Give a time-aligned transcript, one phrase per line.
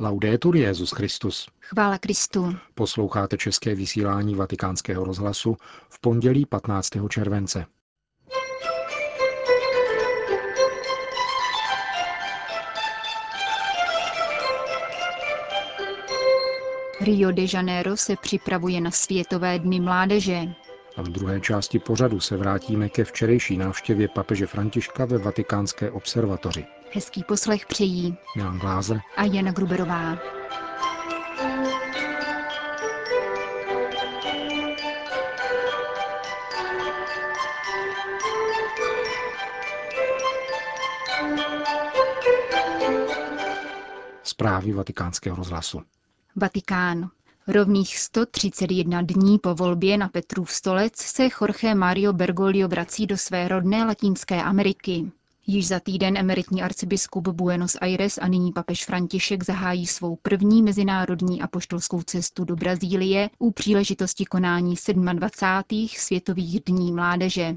[0.00, 1.48] Laudetur Jezus Christus.
[1.60, 2.56] Chvála Kristu.
[2.74, 5.56] Posloucháte české vysílání Vatikánského rozhlasu
[5.88, 6.90] v pondělí 15.
[7.08, 7.66] července.
[17.00, 20.40] Rio de Janeiro se připravuje na Světové dny mládeže.
[20.96, 26.75] A v druhé části pořadu se vrátíme ke včerejší návštěvě papeže Františka ve Vatikánské observatoři.
[26.92, 30.18] Hezký poslech přejí Milan Gláze a Jana Gruberová.
[44.22, 45.82] Zprávy vatikánského rozhlasu.
[46.36, 47.10] Vatikán.
[47.48, 53.48] Rovných 131 dní po volbě na Petrův stolec se Jorge Mario Bergoglio vrací do své
[53.48, 55.12] rodné Latinské Ameriky.
[55.48, 61.42] Již za týden emeritní arcibiskup Buenos Aires a nyní papež František zahájí svou první mezinárodní
[61.42, 64.74] apoštolskou cestu do Brazílie u příležitosti konání
[65.12, 65.88] 27.
[65.88, 67.56] světových dní mládeže.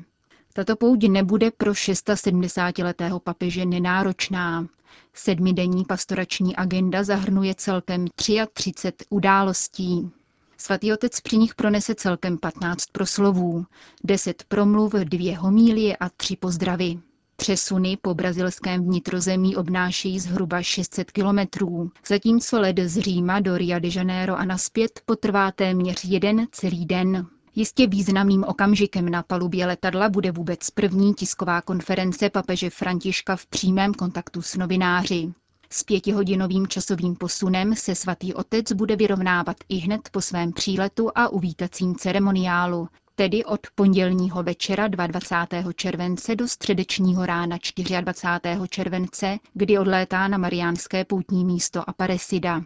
[0.53, 4.67] Tato pouť nebude pro 670-letého papeže nenáročná.
[5.13, 8.05] Sedmidenní pastorační agenda zahrnuje celkem
[8.53, 10.11] 33 událostí.
[10.57, 13.65] Svatý otec při nich pronese celkem 15 proslovů,
[14.03, 16.99] 10 promluv, dvě homílie a tři pozdravy.
[17.39, 23.89] Přesuny po brazilském vnitrozemí obnášejí zhruba 600 kilometrů, zatímco led z Říma do Rio de
[23.95, 27.27] Janeiro a naspět potrvá téměř jeden celý den.
[27.55, 33.93] Jistě významným okamžikem na palubě letadla bude vůbec první tisková konference papeže Františka v přímém
[33.93, 35.33] kontaktu s novináři.
[35.69, 41.29] S pětihodinovým časovým posunem se svatý otec bude vyrovnávat i hned po svém příletu a
[41.29, 42.87] uvítacím ceremoniálu,
[43.19, 45.73] tedy od pondělního večera 22.
[45.73, 47.57] července do středečního rána
[48.01, 48.67] 24.
[48.69, 52.63] července, kdy odlétá na mariánské poutní místo Aparecida.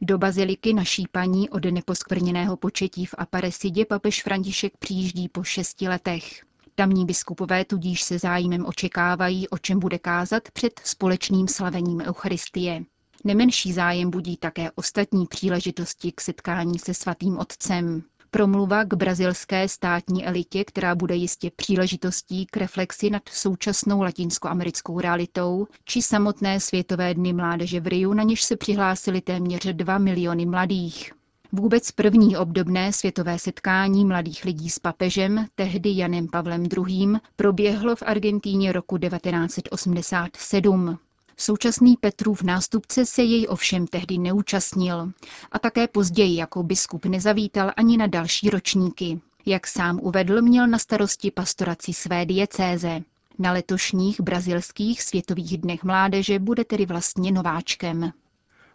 [0.00, 6.44] Do baziliky naší paní od neposkvrněného početí v Aparesidě papež František přijíždí po šesti letech.
[6.74, 12.84] Tamní biskupové tudíž se zájmem očekávají, o čem bude kázat před společným slavením Eucharistie.
[13.24, 18.02] Nemenší zájem budí také ostatní příležitosti k setkání se svatým otcem.
[18.34, 25.66] Promluva k brazilské státní elitě, která bude jistě příležitostí k reflexi nad současnou latinskoamerickou realitou,
[25.84, 31.12] či samotné Světové dny mládeže v Riu, na něž se přihlásili téměř 2 miliony mladých.
[31.52, 38.02] Vůbec první obdobné světové setkání mladých lidí s papežem, tehdy Janem Pavlem II., proběhlo v
[38.06, 40.98] Argentíně roku 1987.
[41.36, 45.12] Současný Petrův nástupce se jej ovšem tehdy neúčastnil
[45.52, 49.20] a také později jako biskup nezavítal ani na další ročníky.
[49.46, 53.00] Jak sám uvedl, měl na starosti pastoraci své diecéze.
[53.38, 58.12] Na letošních brazilských světových dnech mládeže bude tedy vlastně nováčkem.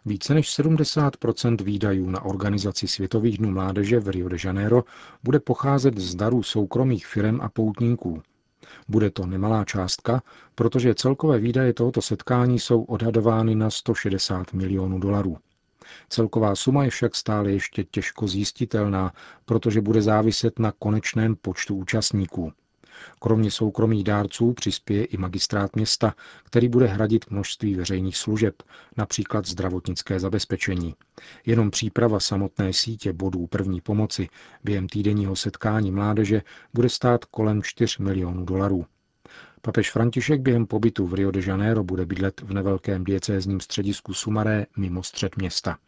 [0.04, 1.14] Více než 70
[1.60, 4.84] výdajů na organizaci Světových dnů mládeže v Rio de Janeiro
[5.24, 8.22] bude pocházet z darů soukromých firm a poutníků.
[8.88, 10.22] Bude to nemalá částka,
[10.54, 15.36] protože celkové výdaje tohoto setkání jsou odhadovány na 160 milionů dolarů.
[16.08, 19.12] Celková suma je však stále ještě těžko zjistitelná,
[19.44, 22.52] protože bude záviset na konečném počtu účastníků.
[23.20, 26.14] Kromě soukromých dárců přispěje i magistrát města,
[26.44, 28.62] který bude hradit množství veřejných služeb,
[28.96, 30.94] například zdravotnické zabezpečení.
[31.46, 34.28] Jenom příprava samotné sítě bodů první pomoci
[34.64, 36.42] během týdenního setkání mládeže
[36.74, 38.86] bude stát kolem 4 milionů dolarů.
[39.62, 44.66] Papež František během pobytu v Rio de Janeiro bude bydlet v nevelkém diecézním středisku Sumaré
[44.76, 45.78] mimo střed města.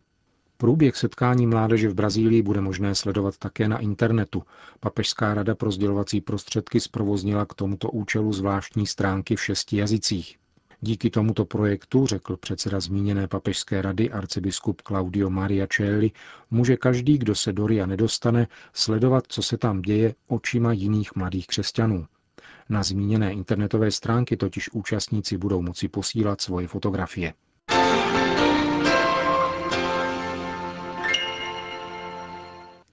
[0.61, 4.43] Průběh setkání mládeže v Brazílii bude možné sledovat také na internetu.
[4.81, 10.39] Papežská rada pro sdělovací prostředky zprovoznila k tomuto účelu zvláštní stránky v šesti jazycích.
[10.81, 16.11] Díky tomuto projektu, řekl předseda zmíněné papežské rady arcibiskup Claudio Maria Celli,
[16.51, 21.47] může každý, kdo se do Ria nedostane, sledovat, co se tam děje očima jiných mladých
[21.47, 22.07] křesťanů.
[22.69, 27.33] Na zmíněné internetové stránky totiž účastníci budou moci posílat svoje fotografie.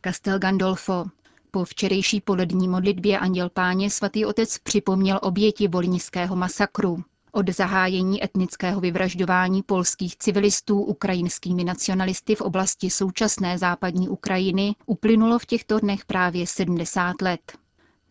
[0.07, 1.05] Castel Gandolfo.
[1.51, 7.03] Po včerejší polední modlitbě Anděl Páně svatý otec připomněl oběti volyňského masakru.
[7.31, 15.45] Od zahájení etnického vyvražďování polských civilistů ukrajinskými nacionalisty v oblasti současné západní Ukrajiny uplynulo v
[15.45, 17.57] těchto dnech právě 70 let.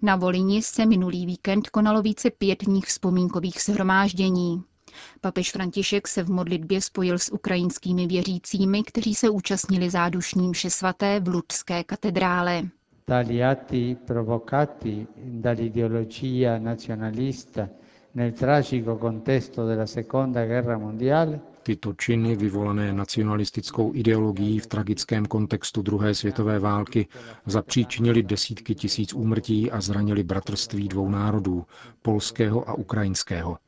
[0.03, 4.63] Na Volini se minulý víkend konalo více pětních vzpomínkových shromáždění.
[5.21, 11.21] Papež František se v modlitbě spojil s ukrajinskými věřícími, kteří se účastnili zádušní mše svaté
[11.21, 12.63] v Ludské katedrále.
[13.05, 17.69] Tali atti provocati dall'ideologia nazionalista
[18.15, 25.83] nel tragico contesto della seconda guerra mondiale Tyto činy, vyvolané nacionalistickou ideologií v tragickém kontextu
[25.83, 27.07] druhé světové války,
[27.47, 31.67] zapříčinili desítky tisíc úmrtí a zranili bratrství dvou národů,
[32.03, 33.59] polského a ukrajinského.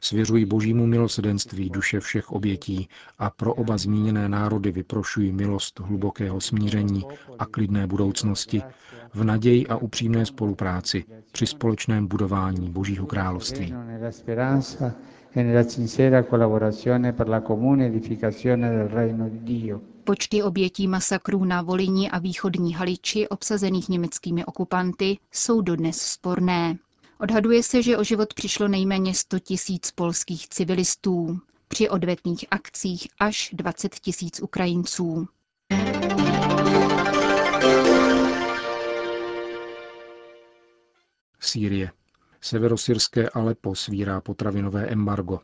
[0.00, 2.88] Svěřují božímu milosedenství duše všech obětí
[3.18, 7.04] a pro oba zmíněné národy vyprošují milost hlubokého smíření
[7.38, 8.62] a klidné budoucnosti
[9.14, 13.74] v naději a upřímné spolupráci při společném budování Božího království.
[20.04, 26.76] Počty obětí masakrů na Voliní a východní Haliči, obsazených německými okupanty, jsou dodnes sporné.
[27.20, 33.50] Odhaduje se, že o život přišlo nejméně 100 tisíc polských civilistů, při odvetných akcích až
[33.52, 35.28] 20 tisíc Ukrajinců.
[41.40, 41.90] Sýrie.
[42.40, 45.40] Severosyrské Alepo svírá potravinové embargo.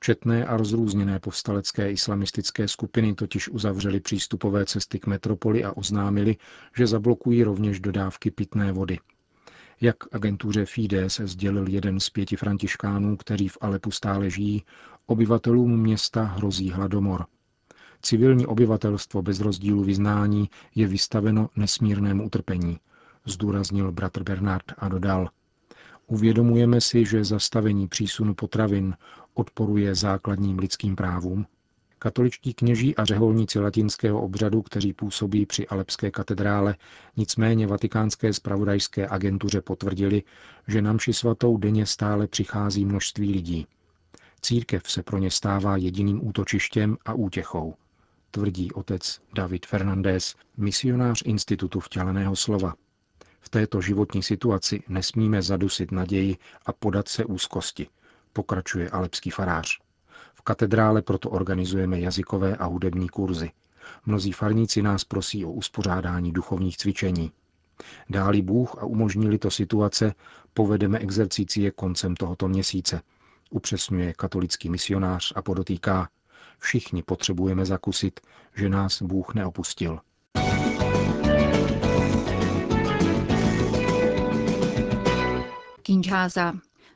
[0.00, 6.36] Četné a rozrůzněné povstalecké islamistické skupiny totiž uzavřely přístupové cesty k metropoli a oznámili,
[6.76, 8.98] že zablokují rovněž dodávky pitné vody.
[9.80, 14.64] Jak agentuře Fides sdělil jeden z pěti františkánů, kteří v Alepu stále žijí,
[15.06, 17.26] obyvatelům města hrozí hladomor.
[18.02, 22.78] Civilní obyvatelstvo bez rozdílu vyznání je vystaveno nesmírnému utrpení,
[23.26, 25.28] zdůraznil bratr Bernard a dodal.
[26.06, 28.94] Uvědomujeme si, že zastavení přísunu potravin
[29.34, 31.46] odporuje základním lidským právům
[31.98, 36.76] Katoličtí kněží a řeholníci latinského obřadu, kteří působí při Alepské katedrále,
[37.16, 40.22] nicméně vatikánské spravodajské agentuře potvrdili,
[40.68, 43.66] že na mši svatou denně stále přichází množství lidí.
[44.40, 47.74] Církev se pro ně stává jediným útočištěm a útěchou,
[48.30, 52.74] tvrdí otec David Fernandez, misionář Institutu vtěleného slova.
[53.40, 57.88] V této životní situaci nesmíme zadusit naději a podat se úzkosti,
[58.32, 59.85] pokračuje alepský farář
[60.42, 63.50] katedrále proto organizujeme jazykové a hudební kurzy.
[64.06, 67.32] Mnozí farníci nás prosí o uspořádání duchovních cvičení.
[68.10, 70.14] Dáli Bůh a umožnili to situace,
[70.54, 73.00] povedeme exercicie koncem tohoto měsíce,
[73.50, 76.08] upřesňuje katolický misionář a podotýká,
[76.58, 78.20] všichni potřebujeme zakusit,
[78.54, 80.00] že nás Bůh neopustil.
[85.82, 86.52] Kinshasa.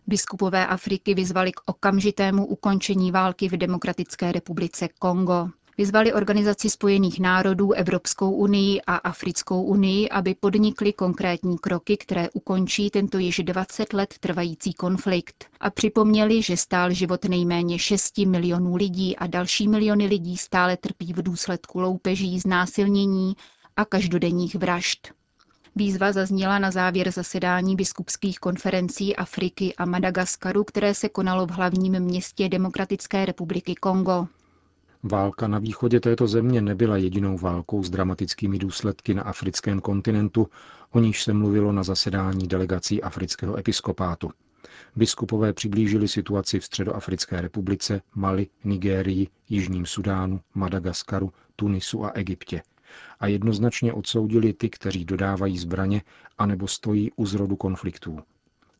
[0.06, 5.48] Biskupové Afriky vyzvali k okamžitému ukončení války v Demokratické republice Kongo.
[5.78, 12.90] Vyzvali Organizaci spojených národů, Evropskou unii a Africkou unii, aby podnikly konkrétní kroky, které ukončí
[12.90, 19.16] tento již 20 let trvající konflikt a připomněli, že stál život nejméně 6 milionů lidí
[19.16, 23.34] a další miliony lidí stále trpí v důsledku loupeží, znásilnění
[23.76, 25.19] a každodenních vražd.
[25.76, 32.00] Výzva zazněla na závěr zasedání biskupských konferencí Afriky a Madagaskaru, které se konalo v hlavním
[32.00, 34.26] městě Demokratické republiky Kongo.
[35.02, 40.48] Válka na východě této země nebyla jedinou válkou s dramatickými důsledky na africkém kontinentu,
[40.92, 44.30] o níž se mluvilo na zasedání delegací afrického episkopátu.
[44.96, 52.62] Biskupové přiblížili situaci v Středoafrické republice, Mali, Nigérii, Jižním Sudánu, Madagaskaru, Tunisu a Egyptě
[53.20, 56.02] a jednoznačně odsoudili ty, kteří dodávají zbraně
[56.38, 58.18] anebo stojí u zrodu konfliktů.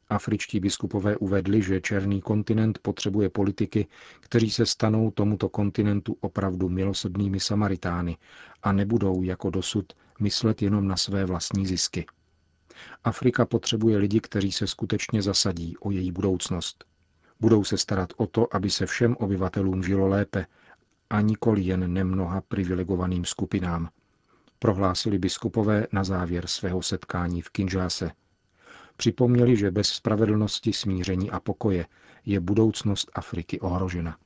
[0.08, 3.86] Afričtí biskupové uvedli, že černý kontinent potřebuje politiky,
[4.20, 8.16] kteří se stanou tomuto kontinentu opravdu milosrdnými Samaritány
[8.62, 12.06] a nebudou jako dosud myslet jenom na své vlastní zisky.
[13.04, 16.84] Afrika potřebuje lidi, kteří se skutečně zasadí o její budoucnost.
[17.40, 20.46] Budou se starat o to, aby se všem obyvatelům žilo lépe
[21.10, 23.88] a nikoli jen nemnoha privilegovaným skupinám,
[24.62, 28.10] prohlásili biskupové na závěr svého setkání v Kinžáse.
[28.96, 31.86] Připomněli, že bez spravedlnosti, smíření a pokoje
[32.26, 34.18] je budoucnost Afriky ohrožena.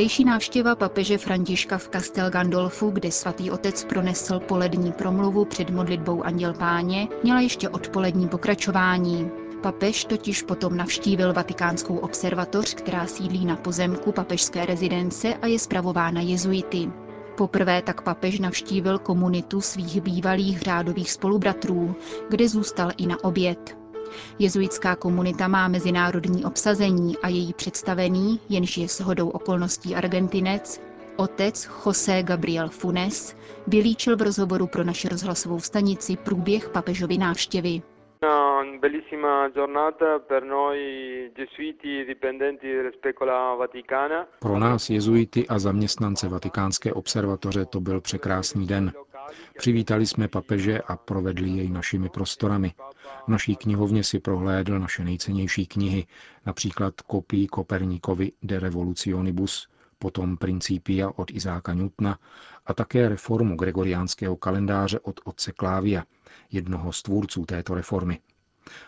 [0.00, 6.22] Včerejší návštěva papeže Františka v Castel Gandolfu, kde svatý otec pronesl polední promluvu před modlitbou
[6.22, 9.30] Anděl Páně, měla ještě odpolední pokračování.
[9.62, 16.20] Papež totiž potom navštívil vatikánskou observatoř, která sídlí na pozemku papežské rezidence a je spravována
[16.20, 16.90] jezuity.
[17.36, 21.94] Poprvé tak papež navštívil komunitu svých bývalých řádových spolubratrů,
[22.30, 23.79] kde zůstal i na oběd.
[24.38, 30.82] Jezuitská komunita má mezinárodní obsazení a její představený, jenž je shodou okolností Argentinec,
[31.16, 33.36] otec José Gabriel Funes,
[33.66, 37.82] vylíčil v rozhovoru pro naši rozhlasovou stanici průběh papežovy návštěvy.
[38.22, 44.26] Una bellissima giornata per noi gesuiti dipendenti della Specola Vaticana.
[44.38, 48.92] Pro nás jezuity a zaměstnance Vatikánské observatoře to byl překrásný den.
[49.58, 52.74] Přivítali jsme papeže a provedli jej našimi prostorami.
[53.24, 56.06] V naší knihovně si prohlédl naše nejcennější knihy,
[56.46, 59.68] například kopii Koperníkovi De Revolutionibus,
[59.98, 62.18] potom Principia od Izáka Newtona
[62.66, 66.04] a také reformu gregoriánského kalendáře od otce Klávia,
[66.50, 68.18] jednoho z tvůrců této reformy.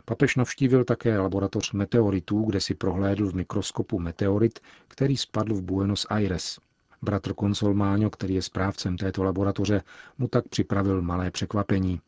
[0.05, 4.59] Papež navštívil také laboratoř meteoritů, kde si prohlédl v mikroskopu meteorit,
[4.89, 6.59] který spadl v Buenos Aires.
[7.03, 9.83] Bratr Consolmáňo, který je správcem této laboratoře,
[10.19, 12.01] mu tak připravil malé překvapení.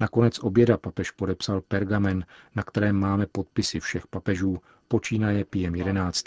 [0.00, 2.24] Nakonec oběda papež podepsal pergamen,
[2.56, 4.58] na kterém máme podpisy všech papežů,
[4.88, 6.24] počínaje Piem 11.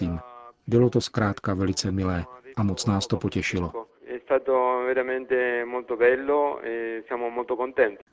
[0.67, 2.25] Bylo to zkrátka velice milé
[2.58, 3.72] a moc nás to potěšilo.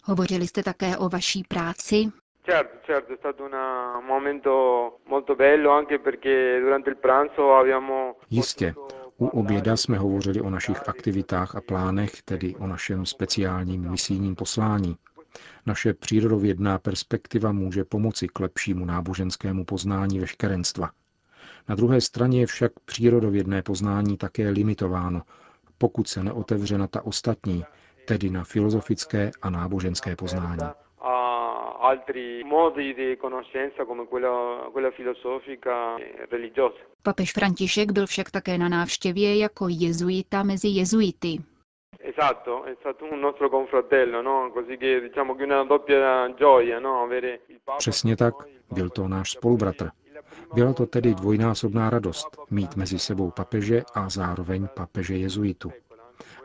[0.05, 2.13] Hovořili jste také o vaší práci.
[2.45, 3.53] Certo, certo, è stato un
[4.07, 8.75] momento molto bello anche perché durante il pranzo abbiamo Jistě.
[9.21, 14.97] U oběda jsme hovořili o našich aktivitách a plánech, tedy o našem speciálním misijním poslání.
[15.67, 20.91] Naše přírodovědná perspektiva může pomoci k lepšímu náboženskému poznání veškerenstva.
[21.69, 25.23] Na druhé straně je však přírodovědné poznání také limitováno,
[25.79, 27.65] pokud se neotevře na ta ostatní,
[28.07, 30.63] tedy na filozofické a náboženské poznání.
[37.03, 41.39] Papež František byl však také na návštěvě jako jezuita mezi jezuity.
[42.01, 44.51] Esatto, è stato un nostro confratello, no?
[44.55, 47.03] Così che diciamo che una doppia gioia, no?
[47.03, 48.35] Avere il Papa Přesně tak,
[48.73, 49.91] byl to náš spolubratr.
[50.55, 55.73] Byla to tedy dvojnásobná radost mít mezi sebou papeže a zároveň papeže jezuitu.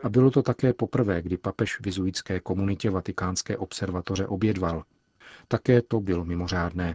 [0.02, 4.82] A bylo to také poprvé, kdy papež v jezuitské komunitě Vatikánské observatoře obědval.
[5.48, 6.94] Také to bylo mimořádné.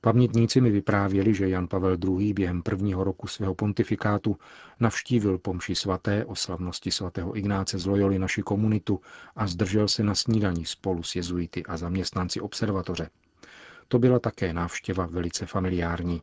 [0.00, 2.34] Pamětníci mi vyprávěli, že Jan Pavel II.
[2.34, 4.36] během prvního roku svého pontifikátu
[4.80, 9.00] navštívil pomši svaté o slavnosti svatého Ignáce z Loyoli naši komunitu
[9.36, 13.10] a zdržel se na snídaní spolu s jezuity a zaměstnanci observatoře.
[13.88, 16.22] To byla také návštěva velice familiární.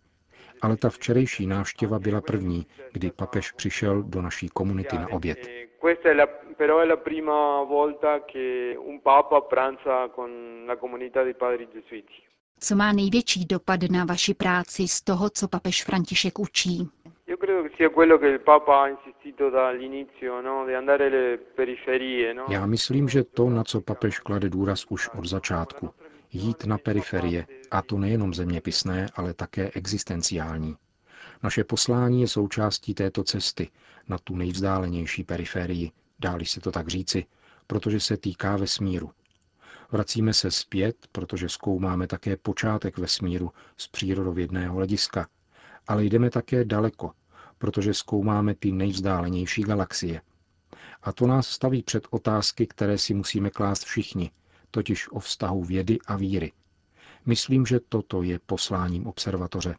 [0.61, 5.66] Ale ta včerejší návštěva byla první, kdy papež přišel do naší komunity na oběd.
[5.87, 11.23] Questa è la, però è la prima volta che un papa pranza con la comunità
[11.23, 12.13] dei padri gesuiti.
[12.59, 16.89] Co má největší dopad na vaši práci z toho, co papež František učí?
[17.27, 20.65] Io credo che sia quello che il Papa ha insistito dall'inizio, no?
[20.65, 22.33] di andare alle periferie.
[22.33, 22.45] No?
[22.49, 25.89] Já myslím, že to, na co papež klade důraz už od začátku,
[26.31, 30.75] jít na periferie, a to nejenom zeměpisné, ale také existenciální.
[31.43, 33.69] Naše poslání je součástí této cesty
[34.07, 37.25] na tu nejvzdálenější periferii, dáli se to tak říci,
[37.67, 39.11] protože se týká vesmíru.
[39.91, 45.27] Vracíme se zpět, protože zkoumáme také počátek vesmíru z přírodovědného hlediska,
[45.87, 47.11] ale jdeme také daleko,
[47.57, 50.21] protože zkoumáme ty nejvzdálenější galaxie.
[51.01, 54.31] A to nás staví před otázky, které si musíme klást všichni,
[54.71, 56.51] totiž o vztahu vědy a víry.
[57.25, 59.75] Myslím, že toto je posláním observatoře.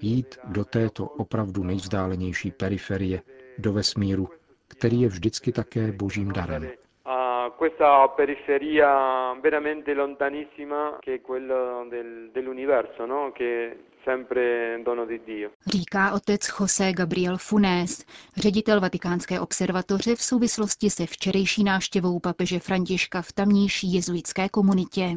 [0.00, 3.22] Jít do této opravdu nejvzdálenější periferie,
[3.58, 4.28] do vesmíru,
[4.68, 6.70] který je vždycky také božím darem.
[7.04, 13.32] A questa periferia veramente lontanissima che è quella del, dell'universo, no?
[13.32, 13.76] che.
[15.66, 18.04] Říká otec José Gabriel Funes,
[18.36, 25.16] ředitel Vatikánské observatoře v souvislosti se včerejší návštěvou papeže Františka v tamnější jezuitské komunitě.